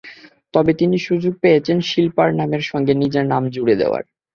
[0.53, 4.03] তবে তিনি সুযোগ পেয়েছেন শিল্পার নামের সঙ্গে নিজের নাম জুড়ে দেওয়ার।